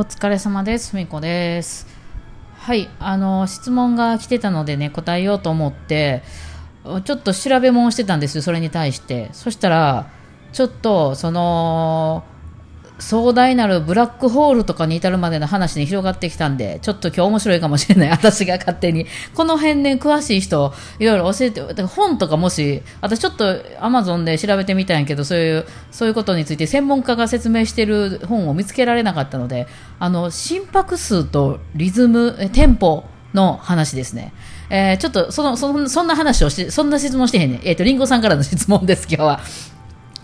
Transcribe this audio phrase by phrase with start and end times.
[0.00, 0.96] お疲れ様です。
[0.96, 1.86] みこです。
[2.56, 6.22] はい、あの、質問が来てたのでね、答えようと思って、
[7.04, 9.28] ちょっと調べ物してたんですよ、それに対して。
[9.34, 10.06] そしたら、
[10.54, 12.24] ちょっと、その、
[13.00, 18.10] 壮大なるブラックホールとかに至るまでの話に広がってきたんで、ちょっと今日面白いかもしれない。
[18.12, 19.06] 私が勝手に。
[19.34, 29.66] この辺ね、詳しい人、いろいろ教えて、だから本とかもし、私ちょっとアマゾンで調べてみたんやけど、そういう、そういうことについて専門家が説明してる本を見つけられなかったので、
[29.98, 34.32] あの、心拍数とリズム、テンポの話ですね。
[34.68, 37.60] えーちょっと、その、その、そんな話をして、そんな質問してへんねん。
[37.64, 39.40] えっ、と、リンゴさんからの質問です、今日は。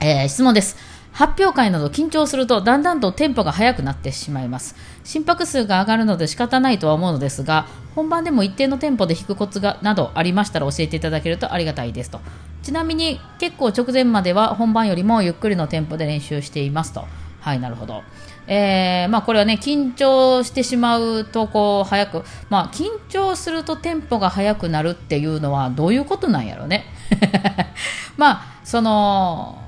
[0.01, 0.96] えー質問です。
[1.17, 4.77] 発表会など緊張するとだんだんとテンポが速くなってしまいます。
[5.03, 12.21] 心拍数が上がるので仕方ないとは思うのですが、本番でも一定のテンポで弾くコツがなどありましたら教えていただけるとありがたいですと。
[12.63, 17.07] ちなみに結構直前までは本番よりもゆっくりのテンポで練習していますと。
[17.41, 18.03] はい、なるほど。
[18.47, 26.85] えーまあこれはね、緊張してしまうとこう早く、まあ緊張するとテンポが速くなるっていうのはどういうことなんやろね。
[28.19, 29.66] まあ、その、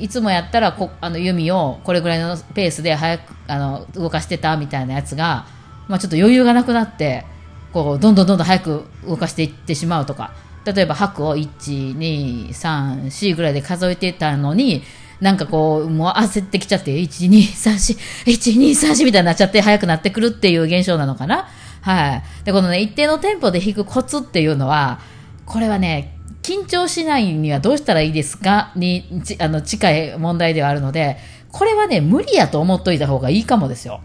[0.00, 5.46] いつもやったらこあの弓をこれぐらいのペースで早くあの動かしてたみたいなやつが、
[5.88, 7.24] まあ、ちょっと余裕がなくなって
[7.72, 10.32] こうどんどんどんどん早く動かしていってしまうとか
[10.64, 14.82] 例えば拍を1234ぐらいで数えてたのに
[15.20, 21.48] なんかこうもう焦ってきちゃって12341234 みたいになっちゃって速くなってくるっていう現象なのかな。
[21.82, 25.00] はい、でこのね一定のテンポで弾くコツっていうのは
[25.46, 26.19] これはね
[26.50, 28.72] 緊張しないにはどうしたらいいですか？
[28.74, 31.16] にちあの近い問題ではあるので、
[31.52, 34.00] これはね、無理やと思っといた方がいいかもですよ。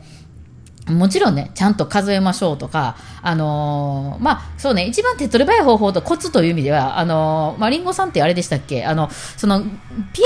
[0.88, 8.86] もちろんね、ちゃんと数えましょうとか、あのーまあ、そうね、一番手っ取り早い方法とコツという意味では、あのーまあ、リンゴさんってあれでしたっけ？
[8.86, 9.67] あの、その、ピ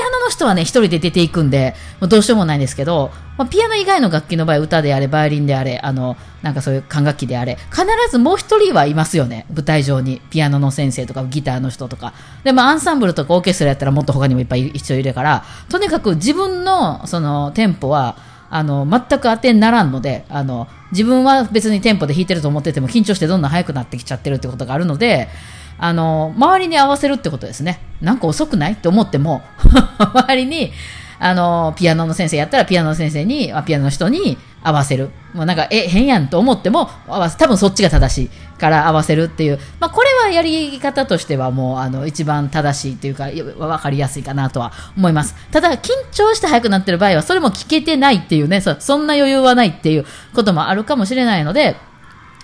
[0.02, 10.20] アノの人はね、一人で出ていくんで、もうどうしようもないんですけど、まあ、ピアノ以外の楽器の場合、歌であれ、バイオリンであれ、あの、なんかそういう管楽器であれ、必ずもう一人はいますよね、舞台上に。
[10.30, 12.14] ピアノの先生とか、ギターの人とか。
[12.44, 18.17] で、まあ、アンサンブルとかオーケストラやったらもっと他にもいっぱい人いるから、とにかく自分の、その、テンポは、
[18.49, 25.30] あの、全く当てにならんので、あの、自分は別にテンポで弾いてると思ってても緊張してどんどん速くなってきちゃってるってことがあるので、
[25.77, 27.80] あの、周りに合わせるってことですね。
[28.02, 28.73] なんか遅くない？
[28.73, 29.42] って思っても、
[29.98, 30.71] 周りに、
[31.20, 35.09] あの、ピアノの先生やったらピアノの先生に、ピアノの人に合わせる。
[35.33, 39.59] もうなんか、え、変やんと思っても、合わせ、多分そっちが正しいから合わせるっていう。
[39.80, 45.36] まあ、これはやり方としてはもう、あの、一番正しいというか、わかりやすいかなとは思います。
[45.52, 51.77] ただ、緊張して早くなってる場合は、それも聞けてないっていうね、そそんな余裕はないっていうこともあるかもしれないので、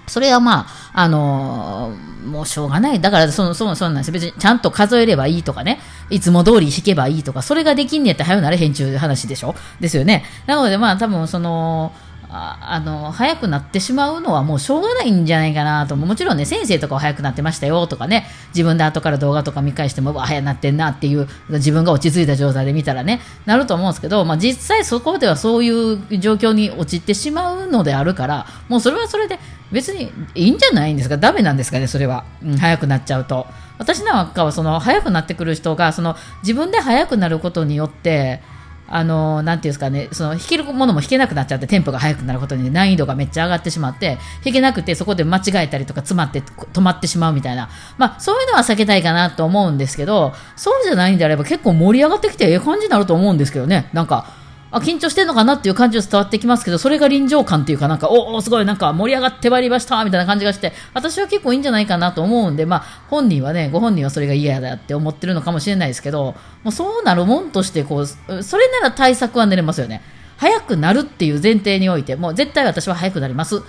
[0.08, 3.00] それはまあ、あのーもうしょうがない。
[3.00, 4.12] だから、その、その、そんなんです。
[4.12, 5.80] 別にちゃんと数えればいいとかね。
[6.10, 10.26] いつも通り弾けばいいとか、それができんねやったら早くなれへんちゅう話でしょですよね。
[10.48, 11.94] なのでまあ、多分その、
[12.28, 15.96] ああの、早くなってしまうのはもうしょうがないんじゃないかなと。
[15.96, 29.40] もちろんね、先生とかは早くなってましたよとかね、自分で後から動画とか見返しても、わ、早くなってんなっていう、自分が落ち着いた状態で見たらね、なると思うんですけど、まあ実際そこではそういう状況に陥ってしまうのであるから、もうそれはそれで
[29.76, 31.18] 別にいいんじゃないんですか？
[31.18, 32.24] ダメなんですかね、それは。
[32.44, 33.46] うん、早くなっちゃうと。
[33.78, 38.42] 私なんかはその早くなってくる人が、その自分で早くなることによって、
[38.88, 47.70] あのなんていうんですかね、その弾けるものも弾けなくなっちゃって、テンポが速くなることに難易度がめっちゃ上がってしまって、弾けなくてそこで間違えたりとか詰まって止まってしまうみたいな。
[47.98, 53.90] まあ、そういうのは避けたいかなと思うんですけど、そうじゃないんであれば結構盛り上がってきてええ感じになると思うんですけどね。
[53.92, 54.28] なんか、
[54.72, 70.02] あ、緊張してんのかなっていう感じは伝わってきますけど、それが臨場感っていうかなんか、おお、すごいなんか盛り上がってまいりましたみたいな感じがして、私は結構いいんじゃないかなと思うんで、まあ、本人はね、ご本人はそれが嫌だって思ってるのかもしれないですけど、もうそうなるもんとして、こう、それなら対策は練れますよね。
[70.38, 73.62] 早くなるっていう前提において、もう絶対私は早くなります。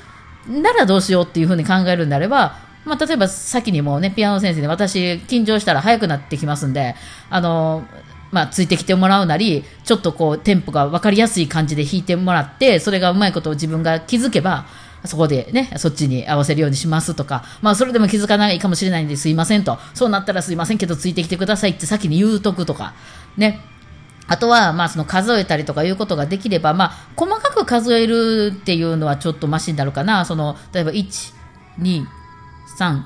[0.49, 6.95] ならどうしようっていうふうに考えるんであれば、まあ、例えば先にもうね、ピアノ先生で私緊張したら早くなってきますんで、
[7.31, 7.85] あの、
[8.31, 14.67] まあ、ついてきてもらうなり、ちょっとこう、テンポが分かりやすい感じで弾いてもらって、それがうまいことを自分が気づけば、
[15.05, 22.95] そこでね、そっちに合わせるようにしますとか、まあ、それでも気づかないかもしれないんですいませんと、そうなったらすいませんけど、ついてきてくださいって先に言うとくとか、
[23.37, 23.61] ね。
[24.29, 30.25] あとは、まあ、その数えたりとかいうことができれば、まあ、細かく数えるっていうのはちょっとマシになるかな。
[30.25, 31.35] その、例えば、1、
[31.79, 32.05] 2、
[32.79, 33.03] 3、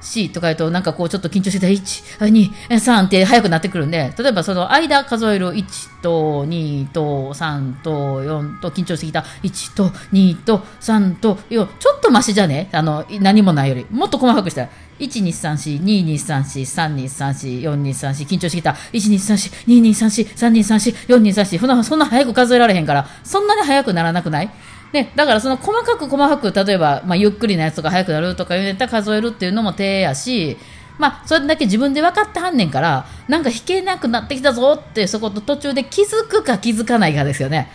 [0.00, 13.86] 4とか言うと、なんかこうちょっと緊張してた1、2、3って早くなってくるんで、例えばその間数える1と2と3と4と緊張してきた1と2と3と4、ちょっとマシじゃねあの、何もないより。
[13.90, 14.68] もっと細かくしたら、
[14.98, 18.72] 1、2、3、4、2、2、3、4、3、2、3、4、4、2、3、4、緊張してきた。
[18.72, 24.50] 1、2、3、4、2、2、3、4、3、2、3、4、4、2、3、4、そんな、そんな早く数えられへんから、そんなに早くならなくない
[24.92, 30.56] ね、だからその細かく細かく、例えば、まあ、ゆっくりなやつが速くなるとか言うんやったら数えるっていうのも手やし、
[30.98, 37.68] まあ、それだけ自分で分かってはんねんから、なんか弾けなくなってきたぞって、そこと途中で気づくか気づかないかですよね。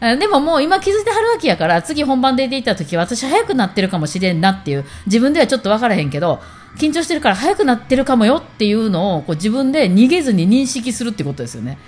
[0.00, 6.40] でももう今気づいてはるわけやから、次本番で出ていった時私早くなってるかもしれんなっていう、自分ではちょっと分からへんけど、
[6.76, 11.78] 緊張してるから早くなってるかもよっていうのをこう自分で逃げずに認識するってことですよね。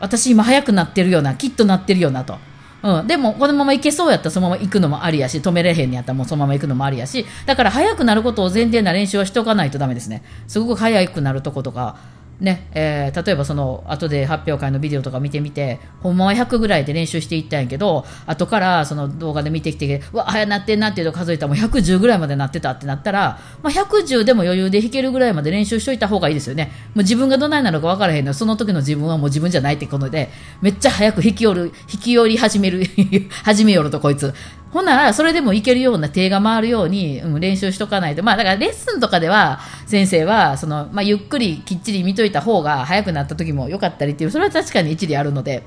[0.00, 2.36] 私今早くなってるような、きっとなってるよなと。
[2.84, 10.22] うん、でも、このまま行けそうやったらそのまま行くのもありやし、止めれへんやったらもうそのまま行くのもありやし、だから早くなることを前提な練習はしておかないとダメですね。
[10.46, 11.96] すごく早くなるとことか、
[12.40, 26.72] ねえー、例えばその後で発表会のビデオとか見てみてほんまは100ぐらいで練習していったんやけど後からその動画で見てきてうわ早なってんなっていうの数えたらもう110ぐらいまでなってたってなったら、まあ、110でも余裕で弾けるぐらいまで練習しといた方がいいですよね。
[26.94, 30.30] もう自分がどないなのか分からへんのその時の自分はもう自分じゃないってことで
[30.60, 32.84] めっちゃ早く弾き寄る弾き寄り始める
[33.44, 34.34] 始めよるとこいつ。
[34.74, 38.24] ほんなら、それでもいけるような手が回るように、うん、練習しとかないと。
[38.24, 45.62] まあ、だからレッスンとかでは、先生は、その、まあ、ゆっくりきっちり見といた方が早くなった時も良かったりっていう、それは確かに一理あるので、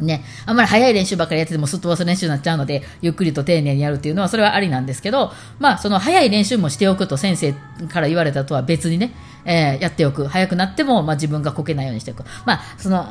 [0.00, 5.30] ね、あんまり早い練習ばっかりやっててもすっ飛ばす練習になっちゃうので、ゆっくりと丁寧にやるっていうのは、それはありなんですけど、
[5.60, 7.52] まあ、その早い練習もしておくと先生
[7.86, 9.14] から言われたとは別にね、
[9.44, 10.26] えー、やっておく。
[10.26, 12.24] 早くなっても、まあ、自分がこけないようにしておく。
[12.44, 13.06] まあ、その、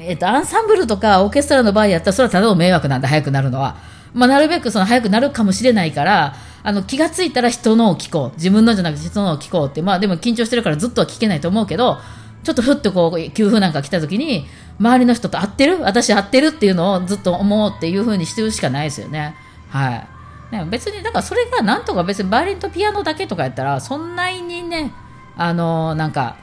[0.00, 3.95] えっ、ー、と、アンサンブルとかオーケストラの場合やったら、それはただの迷惑なんだ、早くなるのは。
[4.14, 8.36] まあ、なるべくその早くなるかもしれないから、あの気がついたら人のを聞こう。
[8.36, 9.82] 自分のじゃなくて人のを聞こうって。
[9.82, 11.98] まあでも緊張してるからずっとは聞けないと思うけど、
[12.42, 14.46] ちょっとふっとこう、給付なんか来た時に、
[14.78, 15.80] 周りの人と合ってる？
[15.80, 19.34] 私合ってるっていうのをずっと思うっていうふうにしてるしかないですよね。
[19.68, 20.08] はい。
[20.52, 24.92] ね、別に、だからそれがなんとか別にバイオリンとピアノだけとかやったら、そんなにね、
[25.36, 26.36] あのなんか、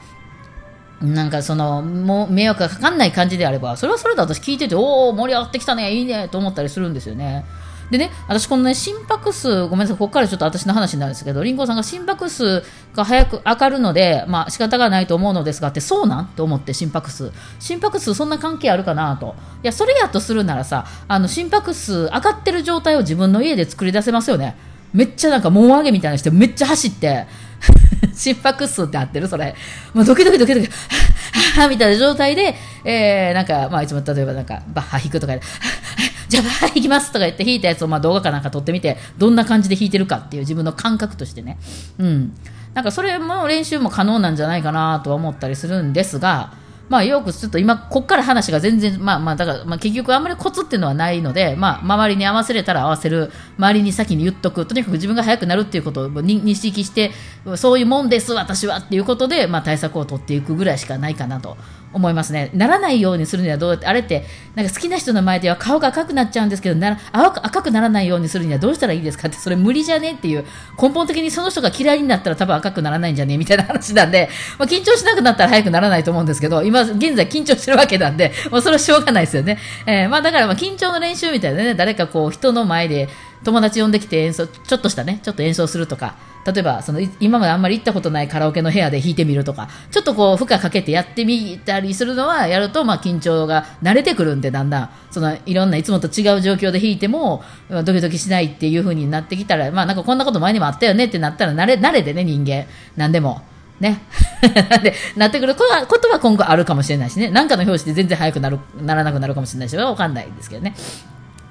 [1.02, 7.44] なんかその、もう迷惑がかかんない感じであれば、それはそれで私聞いてて、おお、盛り上がってきたね、いいね、と思ったりするんですよね。
[7.90, 12.62] でね、私このね、心拍数、ごめんなさい、ここからちょっと私の話になるんですけど、リンゴさんが心拍数
[12.94, 16.26] が早く上がるので、まあ仕方がないと思うのですがって、そうなん？
[16.28, 17.30] と思って心拍数。
[17.60, 19.34] 心拍数そんな関係あるかなと。
[19.62, 24.56] いや、それやとするならさ、あの心拍数上がってる状態を自分の家で作り出せますよね。
[24.94, 27.26] めっちゃなんか、も上げみたいなして、めっちゃ走って、
[28.14, 29.28] 心拍数って合ってる？
[29.28, 29.54] それ。
[29.92, 30.66] もうドキドキドキドキ、
[31.56, 35.40] ははみたいな状態で、えー、なんか、まあいつも例えばなんか、バッハ弾くとかで、
[36.28, 41.58] じゃあバッハ弾きますとか言って弾いたやつをまあ動画かなんか撮ってみて、どんな感じで弾いてるかっていう自分の感覚としてね。
[41.98, 42.34] うん。
[42.74, 46.52] なんかそれも練習も可能なんじゃないかなとは思ったりするんですが、
[46.88, 57.12] まあよくちょっと今、こっから話が全然、まあまあだから、まあ結局あんまりコツっていうのはないので、まあ周りに合わせれたら合わせる、周りに先に言っとく、とにかく自分が早くなるっていうことを認識して、
[57.56, 61.56] そういうもんです、私はっていうことで、まあ対策を取っていくぐらいしかないかなと
[61.94, 62.50] 思いますね。
[62.54, 70.44] ならないようにするにはどうやって、あれって、なんか好きな人の前では顔が赤くなっちゃうんですけど、なら赤くならないようにするにはどうしたらいいですかって、それ無理じゃねっていう、
[70.80, 74.28] 根本的にその人が嫌いになったら多分赤くならないんじゃねみたいな話なんで、
[74.58, 79.58] まあ、緊張しなくなったら早くならないと思うんですけど、今現在緊張してるわけなんで、 まあ、それはしょうがないですよね。
[79.86, 83.08] えー、まあだからまあ緊張の練習みたいなね、誰かこう人の前で
[83.44, 86.16] 友達呼んできて演奏、ちょっとしたね、ちょっと演奏するとか、
[86.46, 102.66] 例えば、その、今まであんまり行ったことないカラオケの部屋で弾いてみるとか、ちょっとこう、負荷かけてやってみたりするのは、やると、まあ、緊張が慣れてくるんで、だんだん、その、いろんないつもと違う状況で弾いても、ドキドキしないっていう風になってきたら、まあ、なんかこんなこと前にもあったよねってなったら、慣れ、慣れでね、人間。
[102.96, 103.42] なんでも。
[103.80, 104.02] ね。
[104.82, 105.64] で、なってくるこ
[105.98, 107.30] とは今後あるかもしれないしね。
[107.30, 110.74] なんかの表紙で全然早くなる、ならなくなるかもしれないし、わかんないですけどね。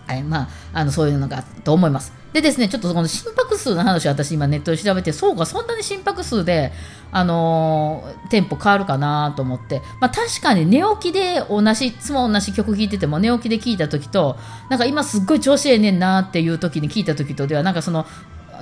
[0.07, 2.13] はい、まあ、あの、そういうのがと思います。
[2.33, 6.73] でですね、ちょっとこの心拍数の話を私今ネットで調べて、そうか、そんなに心拍数で、
[7.11, 14.35] あのー、テンポ変わるかなと思って、まあ確かに寝起きで同じ、いつも同じ曲聴いてても寝起きで聴いた時と、
[14.69, 18.07] なんか今すっごい調子ええねんなっていう時に聴いた時とでは、なんかその、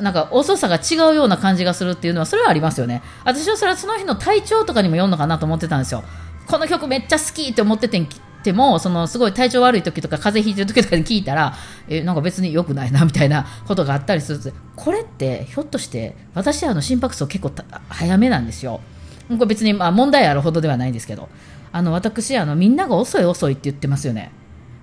[0.02, 3.02] なんか遅さが違うような感じがするっていうのは、それはありますよね。
[3.24, 6.04] 私はそれはその日の体調とかにもよるのかなと思ってたんですよ。
[6.48, 8.08] この曲めっちゃ好きって思っててん
[8.44, 11.54] ても、そのすごい体調悪い時とか風邪ひいてる時とかに聞いたら、
[11.88, 17.52] え、なんか別に良くないなみたいなことがあったりするこれってひょっとして私あの心拍数結構
[17.90, 18.82] 早めなんですよ。
[19.30, 21.30] これ別にまあ問題あるほどではないんですけど、
[21.72, 24.32] あの私あのみんなが遅い遅いって言ってますよね。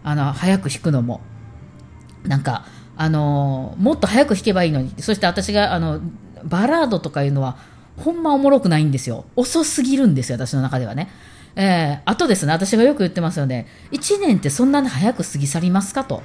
[0.04, 1.20] あの早く弾くのも。
[2.24, 2.64] なんか
[3.00, 4.92] あのもっと早く弾けばいいのに。
[4.98, 6.00] そして私があの
[6.42, 7.56] バラードとかいうのは
[7.96, 9.24] ほんまおもろくないんですよ。
[9.36, 11.08] 遅すぎるんですよ、私の中ではね。
[11.54, 16.22] えー、あとですね、私がよく言ってますよね、1年ってそんなに早く過ぎ去りますかと。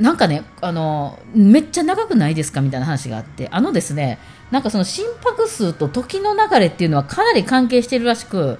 [0.00, 4.18] なんかね、あの、めっちゃ長くないですかみたいな話があって、あのですね、
[4.50, 8.58] なんかその心拍数と時の流れっていうのはかなり関係してるらしく、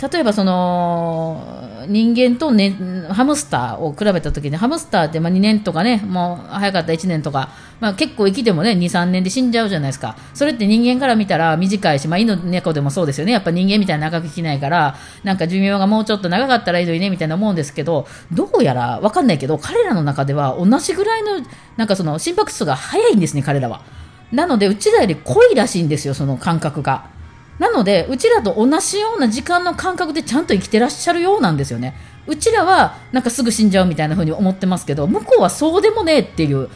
[0.00, 2.76] 例えばその人間と、ね、
[3.10, 7.50] ハムスターを比べたときにハムスターってまあ2年とかねもう早かった1年とか、
[7.80, 21.44] まあ、結構生きてもね23年で死んじゃうじゃないですかそれって人間から見たら短いし、まあ、犬猫でもそうですよねやっぱ人間みたいな長く生きないからなんか寿命がもうちょっと長かったらいいのにねみたいな思うんですけどどうやら分かんないけど彼らの中では同じぐらいの
[21.76, 23.82] なんかその心拍数が速いんですね彼らは。
[24.30, 27.17] なのでうちらより濃いらしいんですよその感覚が。
[27.58, 31.94] なので、うちらと同じような時間の感覚でちゃんと生きてらっしゃるようなんですよね。
[32.26, 36.68] うちらはなんかすぐ死んじゃうみたいな風に思ってますけど、向こうはそうでもねえっていう、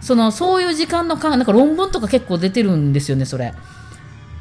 [0.00, 3.52] そのそういう時間の感なんか論文とか結構出てるんですよね、それ。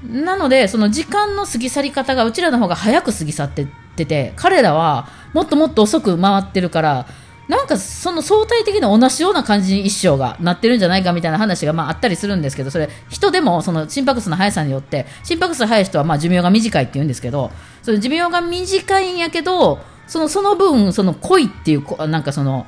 [0.04, 7.06] なので、その時間の過ぎ去り方がうちらの方が早く過ぎ去ってってて、彼らはもっともっと遅く回ってるから、
[7.52, 22.68] なんかその相対的な同じような感じに一生がなってるんじゃないかみたいな話がまああったりするんですけどそれ人でもその心拍数の速さによって心拍数速い人はまあ寿命が短いって言うんですけどその寿命が短いんやけどそのその分その濃いっていうなんかその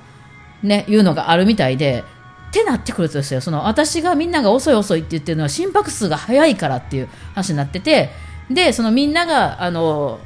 [0.64, 2.04] ねいうのがあるみたいで
[2.50, 3.40] ってなってくるとですよ。
[3.40, 8.10] その私がみんなが遅い遅いって言ってるのは心拍数が速いからっていう話になってて
[8.52, 10.20] でそのみんながあの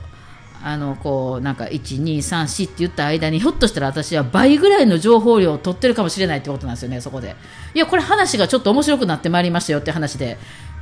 [0.69, 7.37] あのこうなんか1234って言った間にひょっとしたら私は倍ぐらいの情報量を取ってるかもしれないってことなんですよね、そこで。
[7.73, 10.37] いや、これ話がちょっと面白くなってまいりましたよって話で。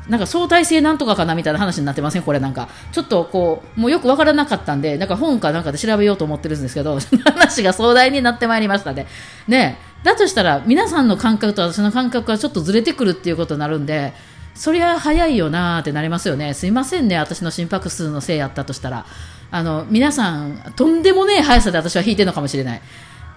[0.09, 2.23] なんか相対性なんとかかなみたいな話になってません？
[2.23, 2.67] これなんか。
[2.91, 9.05] ちょっとこう、もうよくわからなかったんで、なんか本かなんかで調べようと思ってるんですけど、 話が壮大になってまいりましたね。
[9.47, 14.13] ねだとしたら、皆さんの感覚と私の感覚がちょっとずれてくるっていうことになるんで、
[14.55, 16.53] そりゃ早いよなーってなりますよね。
[16.53, 19.05] すいませんね、私の心拍数のせいやったとしたら。
[19.51, 22.81] あの、皆さん、とんでもねえ速さで私は弾いてるのかもしれない。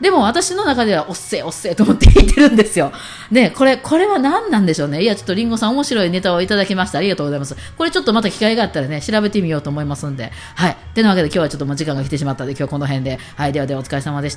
[0.00, 2.92] でも私の中ではおっせえおっせえと思って弾いてるんですよ。
[3.32, 5.02] ね、これ、これは何なんでしょうね。
[5.02, 6.98] いや、ちょっとリンゴさん面白いネタをいただきました。
[6.98, 7.56] ありがとうございます。
[7.76, 10.30] これちょっとまた機会があったらね、調べてみようと思いますんで。
[10.54, 10.76] はい。
[10.94, 13.18] てなわけで今日はちょっともう時間が来てしまったので、今日この辺で。
[13.34, 13.52] はい。
[13.52, 14.36] ではではお疲れ様でした。